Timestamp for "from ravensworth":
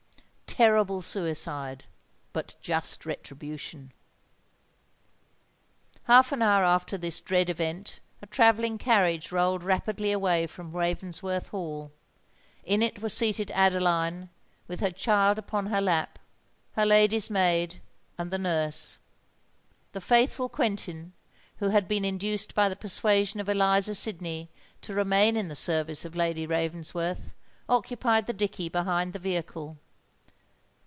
10.47-11.47